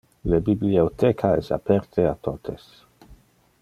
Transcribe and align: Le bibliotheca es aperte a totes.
Le 0.29 0.39
bibliotheca 0.45 1.33
es 1.43 1.51
aperte 1.59 2.07
a 2.07 2.15
totes. 2.29 2.69